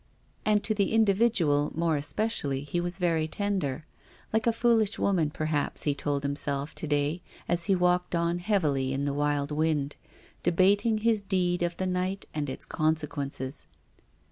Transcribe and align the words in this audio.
And 0.45 0.63
to 0.63 0.73
the 0.73 0.93
individual, 0.93 1.71
more 1.75 1.95
especially, 1.95 2.61
he 2.63 2.81
was 2.81 2.97
very 2.97 3.27
tender. 3.27 3.85
Like 4.33 4.47
a 4.47 4.51
foolish 4.51 4.97
woman, 4.97 5.29
perhaps, 5.29 5.83
he 5.83 5.93
told 5.93 6.23
himself 6.23 6.73
to 6.73 6.87
day 6.87 7.21
as 7.47 7.65
he 7.65 7.75
walked 7.75 8.15
on 8.15 8.39
heavily 8.39 8.93
in 8.93 9.05
the 9.05 9.13
wild 9.13 9.51
wind, 9.51 9.97
debating 10.41 10.97
his 10.97 11.21
deed 11.21 11.61
of 11.61 11.77
the 11.77 11.85
night 11.85 12.25
and 12.33 12.49
its 12.49 12.65
conse 12.65 13.07
quences. 13.07 13.67